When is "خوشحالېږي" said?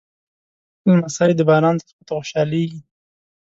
2.17-2.79